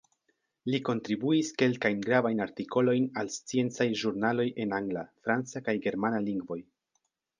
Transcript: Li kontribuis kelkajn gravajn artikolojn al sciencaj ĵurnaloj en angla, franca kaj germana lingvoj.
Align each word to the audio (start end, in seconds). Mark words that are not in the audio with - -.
Li 0.69 0.77
kontribuis 0.87 1.51
kelkajn 1.61 1.99
gravajn 2.07 2.41
artikolojn 2.45 3.05
al 3.23 3.29
sciencaj 3.35 3.87
ĵurnaloj 4.05 4.49
en 4.65 4.75
angla, 4.79 5.05
franca 5.27 5.63
kaj 5.69 5.77
germana 5.85 6.27
lingvoj. 6.31 6.59